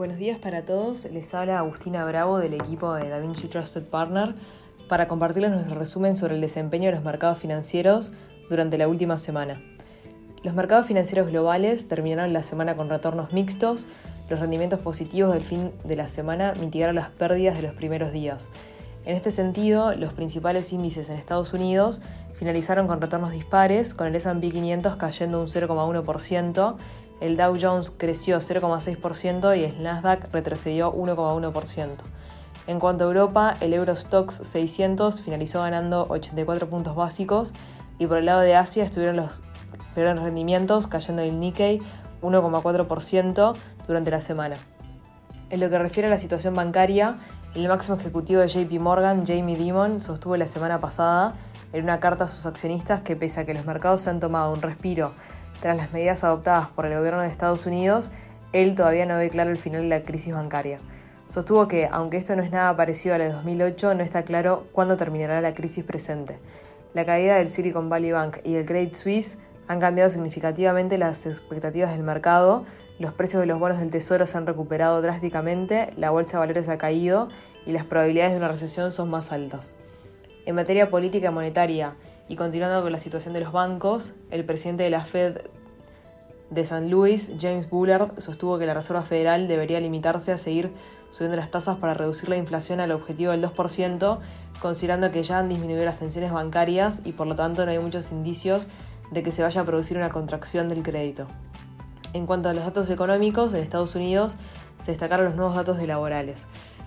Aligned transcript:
Buenos 0.00 0.16
días 0.16 0.38
para 0.38 0.64
todos, 0.64 1.04
les 1.12 1.34
habla 1.34 1.58
Agustina 1.58 2.06
Bravo 2.06 2.38
del 2.38 2.54
equipo 2.54 2.94
de 2.94 3.10
DaVinci 3.10 3.48
Trusted 3.48 3.82
Partner 3.82 4.34
para 4.88 5.08
compartirles 5.08 5.50
nuestro 5.50 5.74
resumen 5.74 6.16
sobre 6.16 6.36
el 6.36 6.40
desempeño 6.40 6.86
de 6.86 6.92
los 6.92 7.04
mercados 7.04 7.38
financieros 7.38 8.14
durante 8.48 8.78
la 8.78 8.88
última 8.88 9.18
semana. 9.18 9.62
Los 10.42 10.54
mercados 10.54 10.86
financieros 10.86 11.26
globales 11.26 11.86
terminaron 11.86 12.32
la 12.32 12.42
semana 12.42 12.76
con 12.76 12.88
retornos 12.88 13.34
mixtos, 13.34 13.88
los 14.30 14.40
rendimientos 14.40 14.80
positivos 14.80 15.34
del 15.34 15.44
fin 15.44 15.70
de 15.84 15.96
la 15.96 16.08
semana 16.08 16.54
mitigaron 16.58 16.94
las 16.94 17.10
pérdidas 17.10 17.56
de 17.56 17.60
los 17.60 17.74
primeros 17.74 18.10
días. 18.10 18.48
En 19.04 19.14
este 19.14 19.30
sentido, 19.30 19.94
los 19.94 20.14
principales 20.14 20.72
índices 20.72 21.10
en 21.10 21.18
Estados 21.18 21.52
Unidos 21.52 22.00
finalizaron 22.38 22.86
con 22.86 23.02
retornos 23.02 23.32
dispares, 23.32 23.92
con 23.92 24.06
el 24.06 24.16
S&P 24.16 24.48
500 24.48 24.96
cayendo 24.96 25.42
un 25.42 25.48
0,1%, 25.48 26.76
el 27.20 27.36
Dow 27.36 27.56
Jones 27.60 27.90
creció 27.90 28.38
0,6% 28.38 29.56
y 29.56 29.64
el 29.64 29.82
Nasdaq 29.82 30.32
retrocedió 30.32 30.92
1,1%. 30.94 31.88
En 32.66 32.78
cuanto 32.80 33.04
a 33.04 33.06
Europa, 33.08 33.56
el 33.60 33.74
Eurostox 33.74 34.46
600 34.46 35.22
finalizó 35.22 35.60
ganando 35.60 36.06
84 36.08 36.68
puntos 36.68 36.94
básicos 36.94 37.52
y 37.98 38.06
por 38.06 38.18
el 38.18 38.26
lado 38.26 38.40
de 38.40 38.56
Asia 38.56 38.84
estuvieron 38.84 39.16
los 39.16 39.42
peores 39.94 40.22
rendimientos, 40.22 40.86
cayendo 40.86 41.22
el 41.22 41.38
Nikkei 41.38 41.80
1,4% 42.22 43.54
durante 43.86 44.10
la 44.10 44.20
semana. 44.20 44.56
En 45.50 45.60
lo 45.60 45.68
que 45.68 45.78
refiere 45.78 46.06
a 46.06 46.10
la 46.10 46.18
situación 46.18 46.54
bancaria, 46.54 47.18
el 47.54 47.66
máximo 47.66 47.96
ejecutivo 47.96 48.40
de 48.40 48.48
JP 48.48 48.80
Morgan, 48.80 49.26
Jamie 49.26 49.56
Dimon, 49.56 50.00
sostuvo 50.00 50.36
la 50.36 50.46
semana 50.46 50.78
pasada 50.78 51.34
en 51.72 51.84
una 51.84 52.00
carta 52.00 52.24
a 52.24 52.28
sus 52.28 52.46
accionistas 52.46 53.00
que 53.02 53.16
pese 53.16 53.40
a 53.40 53.46
que 53.46 53.54
los 53.54 53.64
mercados 53.64 54.02
se 54.02 54.10
han 54.10 54.20
tomado 54.20 54.52
un 54.52 54.62
respiro 54.62 55.12
tras 55.60 55.76
las 55.76 55.92
medidas 55.92 56.24
adoptadas 56.24 56.68
por 56.68 56.86
el 56.86 56.96
gobierno 56.96 57.22
de 57.22 57.28
Estados 57.28 57.66
Unidos, 57.66 58.10
él 58.52 58.74
todavía 58.74 59.06
no 59.06 59.18
ve 59.18 59.28
claro 59.30 59.50
el 59.50 59.58
final 59.58 59.82
de 59.82 59.88
la 59.88 60.02
crisis 60.02 60.34
bancaria. 60.34 60.78
Sostuvo 61.26 61.68
que, 61.68 61.88
aunque 61.92 62.16
esto 62.16 62.34
no 62.34 62.42
es 62.42 62.50
nada 62.50 62.76
parecido 62.76 63.14
a 63.14 63.18
la 63.18 63.24
de 63.26 63.32
2008, 63.32 63.94
no 63.94 64.02
está 64.02 64.24
claro 64.24 64.66
cuándo 64.72 64.96
terminará 64.96 65.40
la 65.40 65.54
crisis 65.54 65.84
presente. 65.84 66.40
La 66.92 67.06
caída 67.06 67.36
del 67.36 67.50
Silicon 67.50 67.88
Valley 67.88 68.10
Bank 68.10 68.38
y 68.42 68.56
el 68.56 68.66
Credit 68.66 68.94
Suisse 68.94 69.38
han 69.68 69.78
cambiado 69.78 70.10
significativamente 70.10 70.98
las 70.98 71.26
expectativas 71.26 71.92
del 71.92 72.02
mercado, 72.02 72.64
los 72.98 73.12
precios 73.12 73.40
de 73.40 73.46
los 73.46 73.60
bonos 73.60 73.78
del 73.78 73.90
tesoro 73.90 74.26
se 74.26 74.36
han 74.36 74.46
recuperado 74.46 75.00
drásticamente, 75.00 75.92
la 75.96 76.10
bolsa 76.10 76.32
de 76.32 76.38
valores 76.40 76.68
ha 76.68 76.78
caído 76.78 77.28
y 77.64 77.72
las 77.72 77.84
probabilidades 77.84 78.32
de 78.32 78.38
una 78.38 78.48
recesión 78.48 78.90
son 78.90 79.08
más 79.08 79.30
altas. 79.30 79.76
En 80.46 80.54
materia 80.54 80.90
política 80.90 81.30
monetaria, 81.30 81.96
y 82.28 82.36
continuando 82.36 82.82
con 82.82 82.92
la 82.92 82.98
situación 82.98 83.34
de 83.34 83.40
los 83.40 83.52
bancos, 83.52 84.14
el 84.30 84.44
presidente 84.44 84.82
de 84.84 84.90
la 84.90 85.04
Fed 85.04 85.38
de 86.50 86.66
San 86.66 86.90
Luis, 86.90 87.32
James 87.38 87.68
Bullard, 87.68 88.20
sostuvo 88.20 88.58
que 88.58 88.66
la 88.66 88.74
Reserva 88.74 89.02
Federal 89.02 89.48
debería 89.48 89.80
limitarse 89.80 90.32
a 90.32 90.38
seguir 90.38 90.72
subiendo 91.10 91.36
las 91.36 91.50
tasas 91.50 91.76
para 91.76 91.94
reducir 91.94 92.28
la 92.28 92.36
inflación 92.36 92.80
al 92.80 92.92
objetivo 92.92 93.32
del 93.32 93.42
2%, 93.42 94.18
considerando 94.60 95.10
que 95.10 95.22
ya 95.22 95.38
han 95.38 95.48
disminuido 95.48 95.84
las 95.84 95.98
tensiones 95.98 96.32
bancarias 96.32 97.02
y 97.04 97.12
por 97.12 97.26
lo 97.26 97.34
tanto 97.34 97.64
no 97.64 97.72
hay 97.72 97.78
muchos 97.78 98.12
indicios 98.12 98.68
de 99.10 99.22
que 99.22 99.32
se 99.32 99.42
vaya 99.42 99.60
a 99.60 99.64
producir 99.64 99.96
una 99.96 100.10
contracción 100.10 100.68
del 100.68 100.82
crédito. 100.82 101.26
En 102.12 102.26
cuanto 102.26 102.48
a 102.48 102.54
los 102.54 102.64
datos 102.64 102.90
económicos, 102.90 103.54
en 103.54 103.62
Estados 103.62 103.94
Unidos 103.94 104.36
se 104.80 104.92
destacaron 104.92 105.26
los 105.26 105.34
nuevos 105.34 105.54
datos 105.54 105.78
de 105.78 105.86
laborales. 105.86 106.44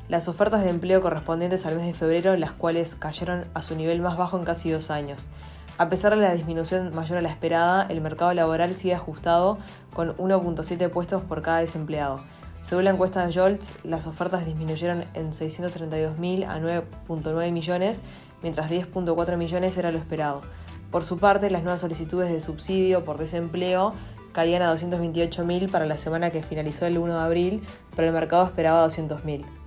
Las 0.09 0.27
ofertas 0.27 0.63
de 0.63 0.69
empleo 0.69 1.01
correspondientes 1.01 1.65
al 1.65 1.77
mes 1.77 1.85
de 1.85 1.93
febrero, 1.93 2.35
las 2.35 2.51
cuales 2.51 2.95
cayeron 2.95 3.45
a 3.53 3.61
su 3.61 3.75
nivel 3.75 4.01
más 4.01 4.17
bajo 4.17 4.37
en 4.37 4.43
casi 4.43 4.69
dos 4.69 4.91
años. 4.91 5.29
A 5.77 5.89
pesar 5.89 6.15
de 6.15 6.21
la 6.21 6.33
disminución 6.33 6.93
mayor 6.93 7.17
a 7.17 7.21
la 7.21 7.29
esperada, 7.29 7.87
el 7.89 8.01
mercado 8.01 8.33
laboral 8.33 8.75
sigue 8.75 8.93
ajustado 8.93 9.57
con 9.93 10.15
1.7 10.17 10.89
puestos 10.89 11.23
por 11.23 11.41
cada 11.41 11.59
desempleado. 11.59 12.23
Según 12.61 12.83
la 12.83 12.91
encuesta 12.91 13.25
de 13.25 13.33
Jolts, 13.33 13.73
las 13.83 14.05
ofertas 14.05 14.45
disminuyeron 14.45 15.05
en 15.13 15.31
632.000 15.31 16.47
a 16.47 16.59
9.9 16.59 17.51
millones, 17.51 18.01
mientras 18.41 18.69
10.4 18.69 19.37
millones 19.37 19.77
era 19.77 19.91
lo 19.91 19.97
esperado. 19.97 20.41
Por 20.91 21.05
su 21.05 21.17
parte, 21.17 21.49
las 21.49 21.63
nuevas 21.63 21.81
solicitudes 21.81 22.29
de 22.29 22.41
subsidio 22.41 23.03
por 23.03 23.17
desempleo 23.17 23.93
caían 24.33 24.61
a 24.61 24.73
228.000 24.73 25.71
para 25.71 25.85
la 25.85 25.97
semana 25.97 26.29
que 26.29 26.43
finalizó 26.43 26.85
el 26.85 26.97
1 26.97 27.15
de 27.15 27.21
abril, 27.21 27.63
pero 27.95 28.09
el 28.09 28.13
mercado 28.13 28.45
esperaba 28.45 28.85
200.000. 28.85 29.62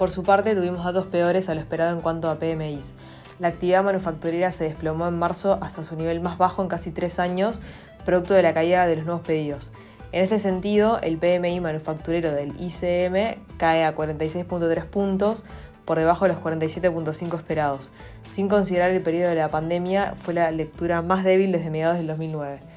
Por 0.00 0.10
su 0.10 0.22
parte, 0.22 0.54
tuvimos 0.54 0.82
datos 0.82 1.04
peores 1.08 1.50
a 1.50 1.54
lo 1.54 1.60
esperado 1.60 1.94
en 1.94 2.00
cuanto 2.00 2.30
a 2.30 2.38
PMIs. 2.38 2.94
La 3.38 3.48
actividad 3.48 3.84
manufacturera 3.84 4.50
se 4.50 4.64
desplomó 4.64 5.06
en 5.06 5.18
marzo 5.18 5.58
hasta 5.60 5.84
su 5.84 5.94
nivel 5.94 6.22
más 6.22 6.38
bajo 6.38 6.62
en 6.62 6.68
casi 6.68 6.90
tres 6.90 7.18
años, 7.18 7.60
producto 8.06 8.32
de 8.32 8.40
la 8.40 8.54
caída 8.54 8.86
de 8.86 8.96
los 8.96 9.04
nuevos 9.04 9.26
pedidos. 9.26 9.70
En 10.12 10.22
este 10.22 10.38
sentido, 10.38 10.98
el 11.02 11.18
PMI 11.18 11.60
manufacturero 11.60 12.32
del 12.32 12.58
ICM 12.58 13.42
cae 13.58 13.84
a 13.84 13.94
46.3 13.94 14.86
puntos, 14.86 15.44
por 15.84 15.98
debajo 15.98 16.24
de 16.24 16.32
los 16.32 16.42
47.5 16.42 17.36
esperados. 17.36 17.90
Sin 18.26 18.48
considerar 18.48 18.92
el 18.92 19.02
periodo 19.02 19.28
de 19.28 19.34
la 19.34 19.50
pandemia, 19.50 20.14
fue 20.22 20.32
la 20.32 20.50
lectura 20.50 21.02
más 21.02 21.24
débil 21.24 21.52
desde 21.52 21.68
mediados 21.68 21.98
del 21.98 22.06
2009. 22.06 22.69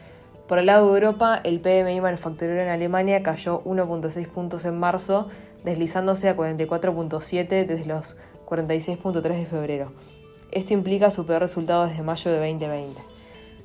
Por 0.48 0.60
el 0.60 0.66
lado 0.66 0.88
de 0.88 0.94
Europa, 0.94 1.40
el 1.44 1.62
PMI 1.62 2.02
manufacturero 2.02 2.62
en 2.62 2.68
Alemania 2.68 3.24
cayó 3.24 3.64
1.6 3.64 4.28
puntos 4.28 4.66
en 4.66 4.78
marzo, 4.78 5.30
deslizándose 5.64 6.28
a 6.28 6.36
44.7 6.36 7.66
desde 7.66 7.86
los 7.86 8.18
46.3 8.46 9.22
de 9.22 9.46
febrero. 9.46 9.94
Esto 10.52 10.74
implica 10.74 11.12
su 11.12 11.26
peor 11.26 11.42
resultado 11.42 11.88
desde 11.88 12.04
mayo 12.04 12.30
de 12.30 12.38
2020. 12.38 13.02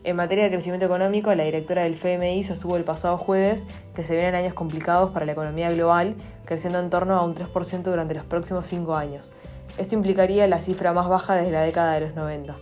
En 0.05 0.15
materia 0.15 0.45
de 0.45 0.51
crecimiento 0.51 0.87
económico, 0.87 1.35
la 1.35 1.43
directora 1.43 1.83
del 1.83 1.95
FMI 1.95 2.45
sostuvo 2.45 2.77
el 2.77 2.85
pasado 2.85 3.19
jueves 3.19 3.67
que 3.95 4.05
se 4.05 4.15
vienen 4.15 4.37
años 4.37 4.55
complicados 4.55 5.11
para 5.11 5.27
la 5.27 5.33
economía 5.33 5.71
global, 5.73 6.15
creciendo 6.45 6.79
en 6.79 6.89
torno 6.89 7.17
a 7.17 7.25
un 7.25 7.35
3% 7.35 7.83
durante 7.83 8.15
los 8.15 8.25
próximos 8.25 8.67
cinco 8.67 8.95
años. 8.95 9.33
Esto 9.77 9.97
implicaría 9.97 10.47
la 10.47 10.61
cifra 10.61 10.93
más 10.93 11.09
baja 11.09 11.35
desde 11.35 11.51
la 11.51 11.63
década 11.63 11.93
de 11.95 12.01
los 12.01 12.15
90. 12.15 12.57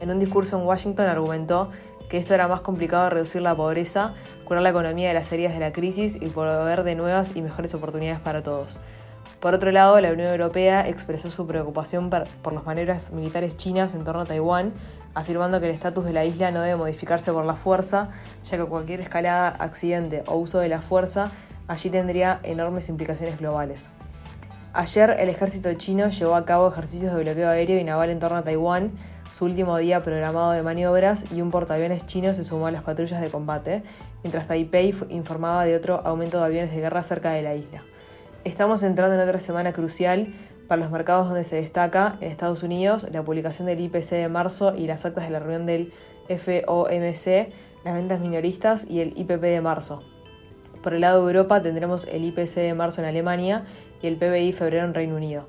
En 0.00 0.10
un 0.10 0.18
discurso 0.18 0.58
en 0.58 0.66
Washington 0.66 1.08
argumentó 1.08 1.70
que 2.08 2.18
esto 2.18 2.34
era 2.34 2.48
más 2.48 2.60
complicado 2.60 3.04
de 3.04 3.10
reducir 3.10 3.42
la 3.42 3.54
pobreza, 3.54 4.14
curar 4.44 4.62
la 4.62 4.70
economía 4.70 5.08
de 5.08 5.14
las 5.14 5.32
heridas 5.32 5.54
de 5.54 5.60
la 5.60 5.72
crisis 5.72 6.16
y 6.20 6.26
proveer 6.26 6.82
de 6.82 6.94
nuevas 6.94 7.32
y 7.34 7.42
mejores 7.42 7.74
oportunidades 7.74 8.20
para 8.20 8.42
todos. 8.42 8.80
Por 9.40 9.52
otro 9.52 9.70
lado, 9.72 10.00
la 10.00 10.10
Unión 10.10 10.28
Europea 10.28 10.88
expresó 10.88 11.30
su 11.30 11.46
preocupación 11.46 12.08
por 12.08 12.52
las 12.54 12.64
maneras 12.64 13.12
militares 13.12 13.56
chinas 13.56 13.94
en 13.94 14.04
torno 14.04 14.22
a 14.22 14.24
Taiwán, 14.24 14.72
afirmando 15.14 15.60
que 15.60 15.66
el 15.66 15.72
estatus 15.72 16.04
de 16.04 16.14
la 16.14 16.24
isla 16.24 16.50
no 16.50 16.62
debe 16.62 16.76
modificarse 16.76 17.30
por 17.30 17.44
la 17.44 17.54
fuerza, 17.54 18.08
ya 18.50 18.56
que 18.56 18.64
cualquier 18.64 19.00
escalada, 19.00 19.48
accidente 19.48 20.24
o 20.26 20.36
uso 20.36 20.60
de 20.60 20.68
la 20.68 20.80
fuerza 20.80 21.30
allí 21.68 21.90
tendría 21.90 22.40
enormes 22.42 22.88
implicaciones 22.88 23.38
globales. 23.38 23.88
Ayer 24.72 25.16
el 25.20 25.28
ejército 25.28 25.72
chino 25.74 26.08
llevó 26.08 26.34
a 26.34 26.44
cabo 26.44 26.68
ejercicios 26.68 27.14
de 27.14 27.22
bloqueo 27.22 27.48
aéreo 27.48 27.78
y 27.78 27.84
naval 27.84 28.10
en 28.10 28.18
torno 28.18 28.38
a 28.38 28.42
Taiwán, 28.42 28.92
su 29.34 29.46
último 29.46 29.76
día 29.78 30.00
programado 30.00 30.52
de 30.52 30.62
maniobras, 30.62 31.24
y 31.32 31.40
un 31.40 31.50
portaaviones 31.50 32.06
chino 32.06 32.32
se 32.34 32.44
sumó 32.44 32.68
a 32.68 32.70
las 32.70 32.84
patrullas 32.84 33.20
de 33.20 33.30
combate, 33.30 33.82
mientras 34.22 34.46
Taipei 34.46 34.94
informaba 35.08 35.64
de 35.64 35.74
otro 35.74 36.00
aumento 36.06 36.38
de 36.38 36.44
aviones 36.44 36.70
de 36.70 36.80
guerra 36.80 37.02
cerca 37.02 37.32
de 37.32 37.42
la 37.42 37.56
isla. 37.56 37.82
Estamos 38.44 38.84
entrando 38.84 39.16
en 39.16 39.20
otra 39.20 39.40
semana 39.40 39.72
crucial 39.72 40.32
para 40.68 40.82
los 40.82 40.92
mercados 40.92 41.26
donde 41.26 41.42
se 41.42 41.56
destaca 41.56 42.16
en 42.20 42.30
Estados 42.30 42.62
Unidos 42.62 43.08
la 43.10 43.24
publicación 43.24 43.66
del 43.66 43.80
IPC 43.80 44.10
de 44.10 44.28
marzo 44.28 44.72
y 44.76 44.86
las 44.86 45.04
actas 45.04 45.24
de 45.24 45.30
la 45.30 45.40
reunión 45.40 45.66
del 45.66 45.92
FOMC, 46.28 47.52
las 47.84 47.94
ventas 47.94 48.20
minoristas 48.20 48.88
y 48.88 49.00
el 49.00 49.18
IPP 49.18 49.40
de 49.40 49.60
marzo. 49.60 50.04
Por 50.80 50.94
el 50.94 51.00
lado 51.00 51.26
de 51.26 51.32
Europa 51.32 51.60
tendremos 51.60 52.06
el 52.06 52.24
IPC 52.24 52.54
de 52.54 52.74
marzo 52.74 53.00
en 53.00 53.08
Alemania 53.08 53.64
y 54.00 54.06
el 54.06 54.16
PBI 54.16 54.52
febrero 54.52 54.84
en 54.84 54.94
Reino 54.94 55.16
Unido. 55.16 55.48